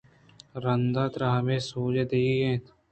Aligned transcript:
رَندا 0.63 1.03
ترا 1.13 1.27
ہر 1.33 1.47
سوجے 1.69 2.03
دِئیگی 2.09 2.43
اِنت 2.43 2.65